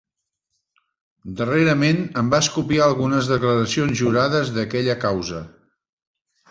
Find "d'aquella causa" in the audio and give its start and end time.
4.59-5.49